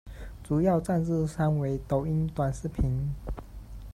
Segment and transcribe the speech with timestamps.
[0.41, 3.13] 主要赞助商为抖音短视频。